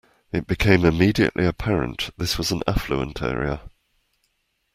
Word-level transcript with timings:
It 0.31 0.47
became 0.47 0.83
immediately 0.83 1.45
apparent 1.45 2.09
this 2.17 2.35
was 2.35 2.49
an 2.51 2.61
affluent 2.67 3.21
area. 3.21 3.61